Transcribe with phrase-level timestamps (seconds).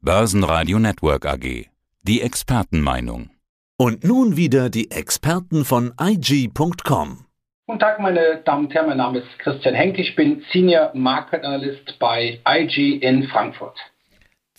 [0.00, 1.66] Börsenradio Network AG.
[2.02, 3.30] Die Expertenmeinung.
[3.76, 7.24] Und nun wieder die Experten von IG.com.
[7.66, 8.90] Guten Tag, meine Damen und Herren.
[8.90, 10.00] Mein Name ist Christian Henke.
[10.00, 13.76] Ich bin Senior Market Analyst bei IG in Frankfurt.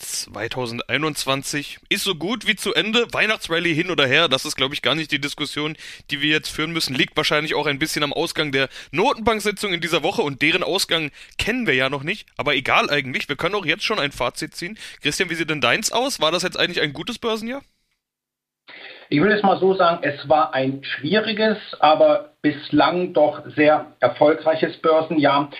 [0.00, 3.06] 2021 ist so gut wie zu Ende.
[3.12, 5.76] Weihnachtsrallye hin oder her, das ist, glaube ich, gar nicht die Diskussion,
[6.10, 6.94] die wir jetzt führen müssen.
[6.94, 11.10] Liegt wahrscheinlich auch ein bisschen am Ausgang der Notenbank-Sitzung in dieser Woche und deren Ausgang
[11.38, 12.26] kennen wir ja noch nicht.
[12.36, 14.78] Aber egal eigentlich, wir können auch jetzt schon ein Fazit ziehen.
[15.02, 16.20] Christian, wie sieht denn deins aus?
[16.20, 17.62] War das jetzt eigentlich ein gutes Börsenjahr?
[19.12, 24.76] Ich will es mal so sagen, es war ein schwieriges, aber bislang doch sehr erfolgreiches
[24.76, 25.50] Börsenjahr.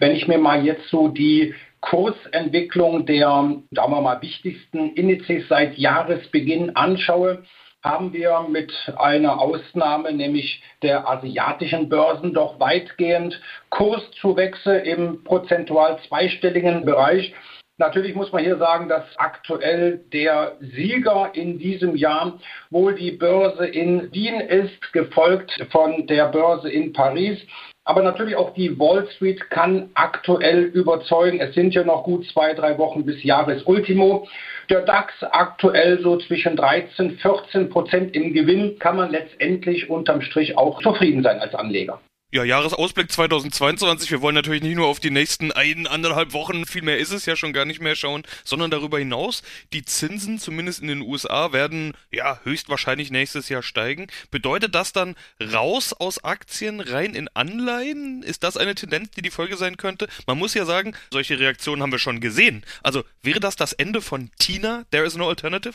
[0.00, 1.54] Wenn ich mir mal jetzt so die
[1.88, 3.28] Kursentwicklung der,
[3.70, 7.44] sagen wir mal, wichtigsten Indizes seit Jahresbeginn anschaue,
[7.82, 16.84] haben wir mit einer Ausnahme, nämlich der asiatischen Börsen, doch weitgehend Kurszuwächse im prozentual zweistelligen
[16.84, 17.32] Bereich.
[17.78, 22.38] Natürlich muss man hier sagen, dass aktuell der Sieger in diesem Jahr
[22.70, 27.38] wohl die Börse in Wien ist, gefolgt von der Börse in Paris.
[27.84, 31.38] Aber natürlich auch die Wall Street kann aktuell überzeugen.
[31.38, 34.26] Es sind ja noch gut zwei, drei Wochen bis Jahresultimo.
[34.70, 40.56] Der DAX aktuell so zwischen 13, 14 Prozent im Gewinn kann man letztendlich unterm Strich
[40.56, 42.00] auch zufrieden sein als Anleger.
[42.32, 44.10] Ja, Jahresausblick 2022.
[44.10, 47.24] Wir wollen natürlich nicht nur auf die nächsten ein, anderthalb Wochen, viel mehr ist es
[47.24, 49.44] ja schon gar nicht mehr schauen, sondern darüber hinaus.
[49.72, 54.08] Die Zinsen, zumindest in den USA, werden ja höchstwahrscheinlich nächstes Jahr steigen.
[54.32, 58.24] Bedeutet das dann raus aus Aktien, rein in Anleihen?
[58.24, 60.08] Ist das eine Tendenz, die die Folge sein könnte?
[60.26, 62.64] Man muss ja sagen, solche Reaktionen haben wir schon gesehen.
[62.82, 64.82] Also wäre das das Ende von Tina?
[64.90, 65.74] There is no alternative?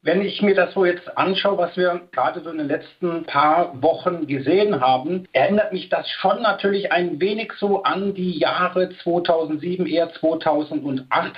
[0.00, 3.82] Wenn ich mir das so jetzt anschaue, was wir gerade so in den letzten paar
[3.82, 9.86] Wochen gesehen haben, erinnert mich das schon natürlich ein wenig so an die Jahre 2007,
[9.86, 11.32] eher 2008.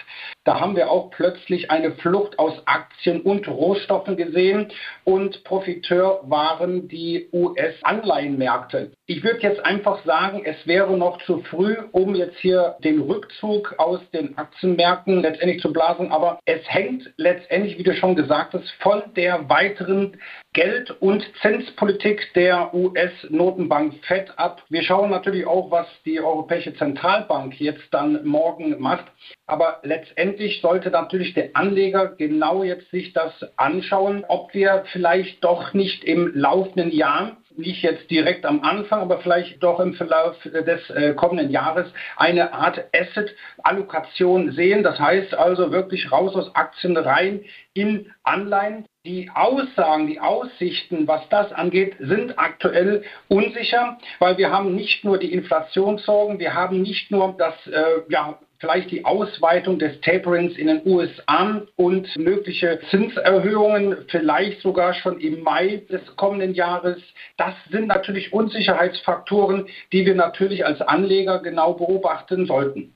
[0.45, 4.71] Da haben wir auch plötzlich eine Flucht aus Aktien und Rohstoffen gesehen
[5.05, 8.93] und Profiteur waren die US-Anleihenmärkte.
[9.11, 13.75] Ich würde jetzt einfach sagen, es wäre noch zu früh, um jetzt hier den Rückzug
[13.79, 18.71] aus den Aktienmärkten letztendlich zu blasen, aber es hängt letztendlich, wie du schon gesagt Staates
[18.81, 20.19] von der weiteren
[20.53, 24.63] Geld- und Zinspolitik der US-Notenbank FED ab.
[24.69, 29.07] Wir schauen natürlich auch, was die Europäische Zentralbank jetzt dann morgen macht.
[29.47, 35.73] Aber letztendlich sollte natürlich der Anleger genau jetzt sich das anschauen, ob wir vielleicht doch
[35.73, 40.91] nicht im laufenden Jahr nicht jetzt direkt am Anfang, aber vielleicht doch im Verlauf des
[40.91, 44.83] äh, kommenden Jahres eine Art Asset-Allokation sehen.
[44.83, 47.41] Das heißt also wirklich raus aus Aktien rein
[47.75, 48.87] in Anleihen.
[49.07, 55.17] Die Aussagen, die Aussichten, was das angeht, sind aktuell unsicher, weil wir haben nicht nur
[55.17, 60.69] die Inflationssorgen, wir haben nicht nur das äh, ja, vielleicht die Ausweitung des Taperings in
[60.69, 66.99] den USA und mögliche Zinserhöhungen, vielleicht sogar schon im Mai des kommenden Jahres.
[67.39, 72.95] Das sind natürlich Unsicherheitsfaktoren, die wir natürlich als Anleger genau beobachten sollten.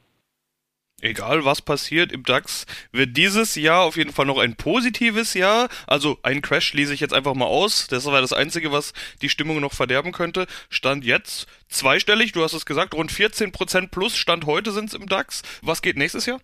[1.00, 5.68] Egal was passiert im DAX, wird dieses Jahr auf jeden Fall noch ein positives Jahr.
[5.86, 7.88] Also ein Crash lese ich jetzt einfach mal aus.
[7.88, 10.46] Das war das Einzige, was die Stimmung noch verderben könnte.
[10.70, 15.06] Stand jetzt zweistellig, du hast es gesagt, rund 14% plus Stand heute sind es im
[15.06, 15.42] DAX.
[15.62, 16.40] Was geht nächstes Jahr?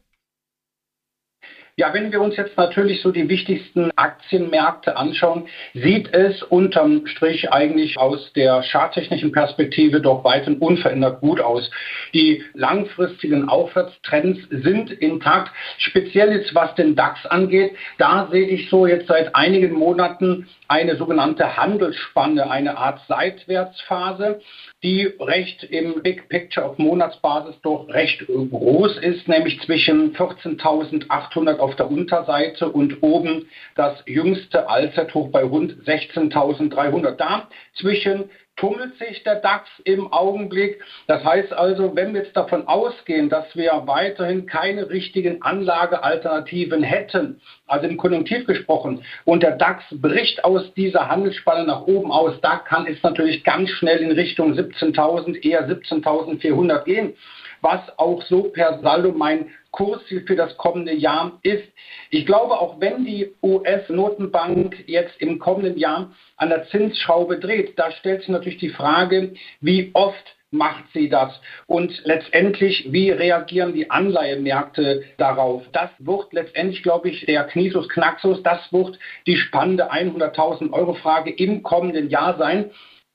[1.80, 7.50] Ja, wenn wir uns jetzt natürlich so die wichtigsten Aktienmärkte anschauen, sieht es unterm Strich
[7.54, 11.70] eigentlich aus der charttechnischen Perspektive doch weiterhin unverändert gut aus.
[12.12, 15.52] Die langfristigen Aufwärtstrends sind intakt.
[15.78, 20.97] Speziell jetzt was den DAX angeht, da sehe ich so jetzt seit einigen Monaten eine
[20.97, 24.41] sogenannte Handelsspanne, eine Art Seitwärtsphase,
[24.82, 31.69] die recht im Big Picture auf Monatsbasis doch recht groß ist, nämlich zwischen 14.800 auf
[31.76, 37.12] der Unterseite und oben das jüngste Allzeithoch bei rund 16.300.
[37.12, 40.82] Da zwischen tummelt sich der DAX im Augenblick.
[41.06, 47.41] Das heißt also, wenn wir jetzt davon ausgehen, dass wir weiterhin keine richtigen Anlagealternativen hätten,
[47.66, 52.56] also im Konjunktiv gesprochen, und der DAX bricht aus dieser Handelsspanne nach oben aus, da
[52.56, 57.15] kann es natürlich ganz schnell in Richtung 17.000, eher 17.400 gehen
[57.62, 61.68] was auch so per Saldo mein Kursziel für das kommende Jahr ist.
[62.10, 67.91] Ich glaube, auch wenn die US-Notenbank jetzt im kommenden Jahr an der Zinsschraube dreht, da
[67.92, 71.41] stellt sich natürlich die Frage, wie oft macht sie das?
[71.66, 75.62] Und letztendlich, wie reagieren die Anleihemärkte darauf?
[75.72, 81.30] Das wird letztendlich, glaube ich, der Knisus Knaxus, das wird die spannende 100.000 Euro Frage
[81.30, 82.71] im kommenden Jahr sein.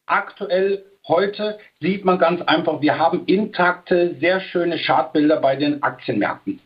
[0.06, 6.60] Aktuell Heute sieht man ganz einfach, wir haben intakte, sehr schöne Chartbilder bei den Aktienmärkten.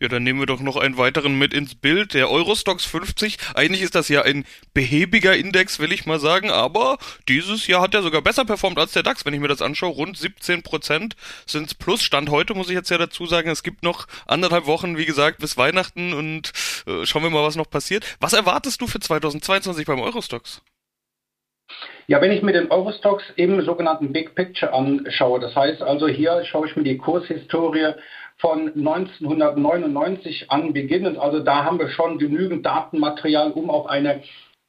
[0.00, 3.36] Ja, dann nehmen wir doch noch einen weiteren mit ins Bild, der Eurostox 50.
[3.54, 6.98] Eigentlich ist das ja ein behäbiger Index, will ich mal sagen, aber
[7.28, 9.90] dieses Jahr hat er sogar besser performt als der DAX, wenn ich mir das anschaue.
[9.90, 11.16] Rund 17 Prozent
[11.46, 12.02] sind's plus.
[12.02, 15.38] Stand heute muss ich jetzt ja dazu sagen, es gibt noch anderthalb Wochen, wie gesagt,
[15.38, 16.52] bis Weihnachten und
[16.86, 18.16] äh, schauen wir mal, was noch passiert.
[18.20, 20.62] Was erwartest du für 2022 beim Eurostox?
[22.10, 26.42] Ja, wenn ich mir den Eurostox im sogenannten Big Picture anschaue, das heißt also hier
[26.46, 27.92] schaue ich mir die Kurshistorie
[28.38, 31.18] von 1999 an beginnend.
[31.18, 34.22] Also da haben wir schon genügend Datenmaterial, um auch eine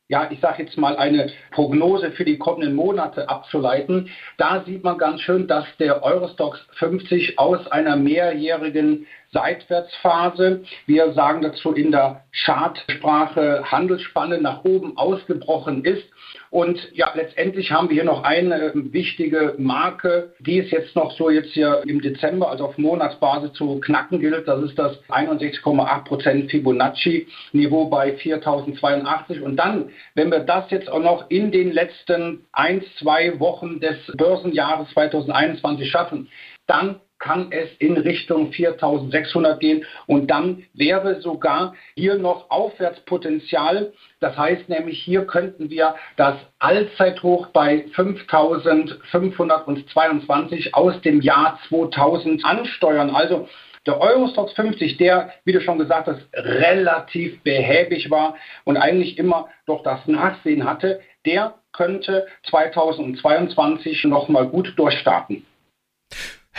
[0.09, 4.09] ja, ich sage jetzt mal, eine Prognose für die kommenden Monate abzuleiten.
[4.37, 11.41] Da sieht man ganz schön, dass der Eurostox 50 aus einer mehrjährigen Seitwärtsphase, wir sagen
[11.41, 16.05] dazu in der Chartsprache Handelsspanne nach oben ausgebrochen ist
[16.51, 21.29] und ja, letztendlich haben wir hier noch eine wichtige Marke, die es jetzt noch so
[21.29, 24.47] jetzt hier im Dezember, also auf Monatsbasis zu knacken gilt.
[24.47, 29.41] Das ist das 61,8% Fibonacci-Niveau bei 4082.
[29.41, 33.97] Und dann, wenn wir das jetzt auch noch in den letzten ein, zwei Wochen des
[34.17, 36.29] Börsenjahres 2021 schaffen,
[36.65, 43.93] dann kann es in Richtung 4600 gehen und dann wäre sogar hier noch Aufwärtspotenzial.
[44.19, 53.09] Das heißt nämlich, hier könnten wir das Allzeithoch bei 5522 aus dem Jahr 2000 ansteuern.
[53.09, 53.49] Also
[53.85, 59.49] der Eurostox 50, der, wie du schon gesagt hast, relativ behäbig war und eigentlich immer
[59.65, 65.45] doch das Nachsehen hatte, der könnte 2022 nochmal gut durchstarten.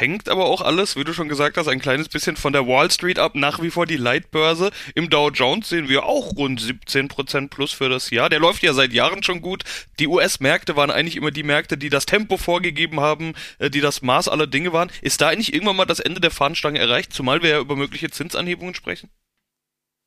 [0.01, 2.91] Hängt aber auch alles, wie du schon gesagt hast, ein kleines bisschen von der Wall
[2.91, 3.35] Street ab.
[3.35, 4.71] Nach wie vor die Leitbörse.
[4.95, 8.31] Im Dow Jones sehen wir auch rund 17% plus für das Jahr.
[8.31, 9.63] Der läuft ja seit Jahren schon gut.
[9.99, 14.01] Die US-Märkte waren eigentlich immer die Märkte, die das Tempo vorgegeben haben, äh, die das
[14.01, 14.91] Maß aller Dinge waren.
[15.03, 18.09] Ist da eigentlich irgendwann mal das Ende der Fahnenstange erreicht, zumal wir ja über mögliche
[18.09, 19.11] Zinsanhebungen sprechen?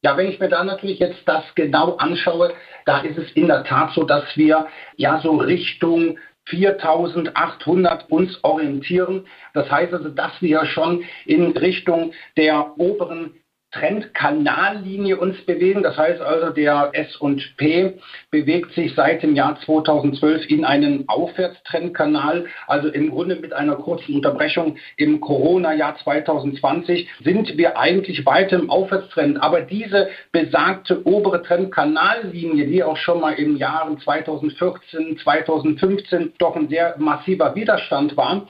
[0.01, 2.55] Ja, wenn ich mir da natürlich jetzt das genau anschaue,
[2.87, 4.65] da ist es in der Tat so, dass wir
[4.97, 9.27] ja so Richtung 4800 uns orientieren.
[9.53, 13.35] Das heißt also, dass wir schon in Richtung der oberen
[13.73, 15.83] Trendkanallinie uns bewegen.
[15.83, 17.93] Das heißt also, der S&P
[18.29, 22.45] bewegt sich seit dem Jahr 2012 in einen Aufwärtstrendkanal.
[22.67, 28.69] Also im Grunde mit einer kurzen Unterbrechung im Corona-Jahr 2020 sind wir eigentlich weiter im
[28.69, 29.41] Aufwärtstrend.
[29.41, 36.69] Aber diese besagte obere Trendkanallinie, die auch schon mal im Jahren 2014, 2015 doch ein
[36.69, 38.47] sehr massiver Widerstand war,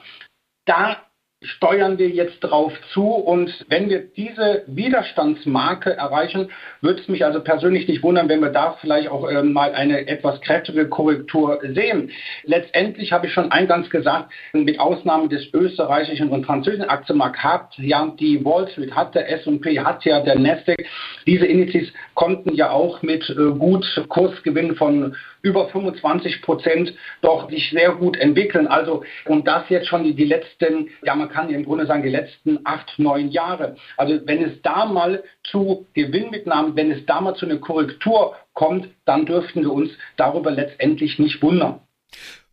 [0.66, 0.98] da
[1.44, 3.04] steuern wir jetzt drauf zu.
[3.06, 6.50] Und wenn wir diese Widerstandsmarke erreichen,
[6.80, 10.06] würde es mich also persönlich nicht wundern, wenn wir da vielleicht auch äh, mal eine
[10.06, 12.10] etwas kräftige Korrektur sehen.
[12.44, 18.12] Letztendlich habe ich schon eingangs gesagt, mit Ausnahme des österreichischen und französischen Aktienmarkts hat ja
[18.18, 20.84] die Wall Street, hat der S&P, hat ja der Nasdaq,
[21.26, 27.70] diese Indizes konnten ja auch mit äh, gut Kursgewinn von über 25 Prozent doch sich
[27.70, 28.66] sehr gut entwickeln.
[28.66, 32.08] Also, und das jetzt schon die, die letzten, ja, man kann im Grunde sagen, die
[32.08, 33.76] letzten acht, neun Jahre.
[33.96, 38.88] Also, wenn es da mal zu Gewinnmitnahmen, wenn es da mal zu einer Korrektur kommt,
[39.04, 41.80] dann dürften wir uns darüber letztendlich nicht wundern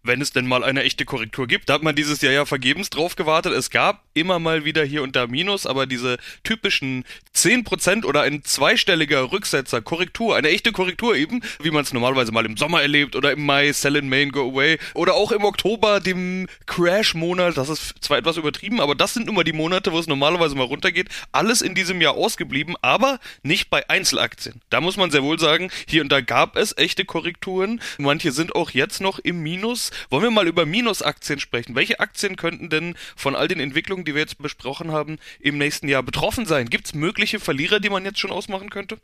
[0.03, 1.69] wenn es denn mal eine echte Korrektur gibt.
[1.69, 3.53] Da hat man dieses Jahr ja vergebens drauf gewartet.
[3.53, 7.06] Es gab immer mal wieder hier und da Minus, aber diese typischen
[7.36, 12.45] 10% oder ein zweistelliger Rücksetzer, Korrektur, eine echte Korrektur eben, wie man es normalerweise mal
[12.45, 15.99] im Sommer erlebt oder im Mai, Sell in Main, Go Away oder auch im Oktober,
[15.99, 20.07] dem Crash-Monat, das ist zwar etwas übertrieben, aber das sind immer die Monate, wo es
[20.07, 21.09] normalerweise mal runtergeht.
[21.31, 24.61] Alles in diesem Jahr ausgeblieben, aber nicht bei Einzelaktien.
[24.69, 27.81] Da muss man sehr wohl sagen, hier und da gab es echte Korrekturen.
[27.97, 29.91] Manche sind auch jetzt noch im Minus.
[30.10, 31.76] Wollen wir mal über Minusaktien sprechen?
[31.76, 35.88] Welche Aktien könnten denn von all den Entwicklungen, die wir jetzt besprochen haben, im nächsten
[35.88, 36.69] Jahr betroffen sein?
[36.69, 38.98] Gibt es mögliche Verlierer, die man jetzt schon ausmachen könnte?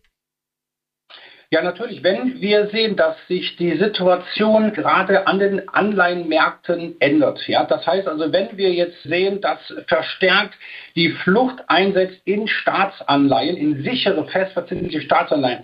[1.49, 2.03] Ja, natürlich.
[2.03, 8.05] Wenn wir sehen, dass sich die Situation gerade an den Anleihenmärkten ändert, ja, das heißt
[8.05, 10.55] also, wenn wir jetzt sehen, dass verstärkt
[10.95, 15.63] die Flucht einsetzt in Staatsanleihen, in sichere, festverzinsliche Staatsanleihen,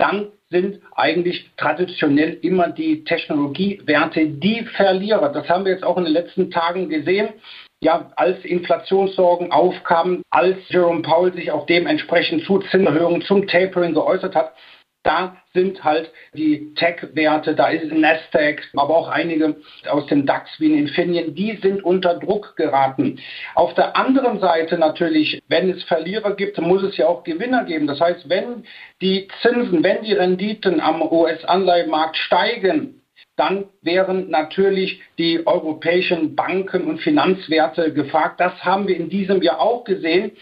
[0.00, 5.28] dann sind eigentlich traditionell immer die Technologiewerte die Verlierer.
[5.28, 7.28] Das haben wir jetzt auch in den letzten Tagen gesehen.
[7.82, 14.34] Ja, als Inflationssorgen aufkamen, als Jerome Powell sich auch dementsprechend zu Zinserhöhungen, zum Tapering geäußert
[14.34, 14.54] hat,
[15.02, 19.56] da sind halt die Tech-Werte, da ist Nasdaq, aber auch einige
[19.88, 23.18] aus dem DAX wie in Infineon, die sind unter Druck geraten.
[23.54, 27.86] Auf der anderen Seite natürlich, wenn es Verlierer gibt, muss es ja auch Gewinner geben.
[27.86, 28.64] Das heißt, wenn
[29.00, 33.00] die Zinsen, wenn die Renditen am US-Anleihemarkt steigen,
[33.36, 38.38] dann wären natürlich die europäischen Banken und Finanzwerte gefragt.
[38.38, 40.32] Das haben wir in diesem Jahr auch gesehen.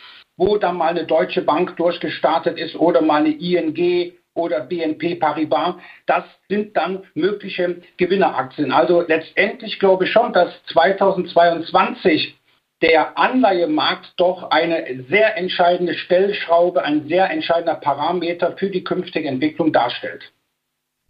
[0.41, 5.75] wo dann mal eine Deutsche Bank durchgestartet ist oder mal eine ING oder BNP Paribas.
[6.07, 8.73] Das sind dann mögliche Gewinneraktien.
[8.73, 12.39] Also letztendlich glaube ich schon, dass 2022
[12.81, 19.73] der Anleihemarkt doch eine sehr entscheidende Stellschraube, ein sehr entscheidender Parameter für die künftige Entwicklung
[19.73, 20.33] darstellt.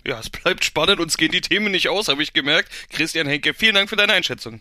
[0.07, 2.71] Ja, es bleibt spannend, uns gehen die Themen nicht aus, habe ich gemerkt.
[2.91, 4.61] Christian Henke, vielen Dank für deine Einschätzung.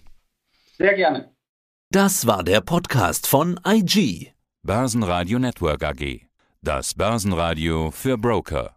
[0.78, 1.32] Sehr gerne.
[1.90, 4.34] Das war der Podcast von IG.
[4.64, 6.27] Börsenradio Network AG.
[6.64, 8.77] Das Börsenradio für Broker.